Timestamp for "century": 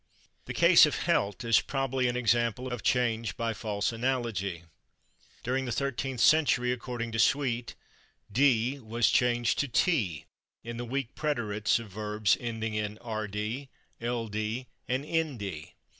6.21-6.71